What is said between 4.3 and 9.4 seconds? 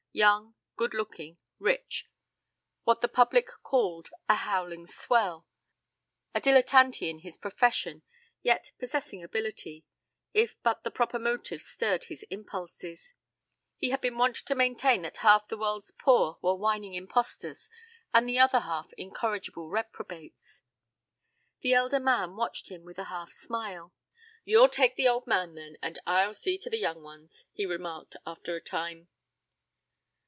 howling swell;" a dilettante in his profession, yet possessing